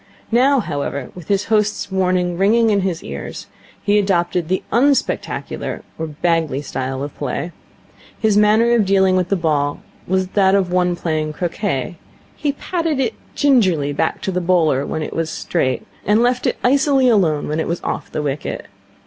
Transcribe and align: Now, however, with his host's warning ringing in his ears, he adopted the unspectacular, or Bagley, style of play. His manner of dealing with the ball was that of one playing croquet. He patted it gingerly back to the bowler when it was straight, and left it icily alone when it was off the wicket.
Now, 0.31 0.59
however, 0.61 1.11
with 1.13 1.27
his 1.27 1.43
host's 1.45 1.91
warning 1.91 2.35
ringing 2.35 2.71
in 2.71 2.81
his 2.81 3.03
ears, 3.03 3.45
he 3.83 3.99
adopted 3.99 4.47
the 4.47 4.63
unspectacular, 4.73 5.83
or 5.99 6.07
Bagley, 6.07 6.63
style 6.63 7.03
of 7.03 7.15
play. 7.15 7.51
His 8.19 8.35
manner 8.35 8.73
of 8.73 8.83
dealing 8.83 9.15
with 9.15 9.29
the 9.29 9.35
ball 9.35 9.83
was 10.07 10.29
that 10.29 10.55
of 10.55 10.71
one 10.71 10.95
playing 10.95 11.33
croquet. 11.33 11.99
He 12.35 12.53
patted 12.53 12.99
it 12.99 13.13
gingerly 13.35 13.93
back 13.93 14.23
to 14.23 14.31
the 14.31 14.41
bowler 14.41 14.87
when 14.87 15.03
it 15.03 15.13
was 15.15 15.29
straight, 15.29 15.85
and 16.03 16.23
left 16.23 16.47
it 16.47 16.57
icily 16.63 17.07
alone 17.07 17.47
when 17.47 17.59
it 17.59 17.67
was 17.67 17.79
off 17.83 18.11
the 18.11 18.23
wicket. 18.23 18.65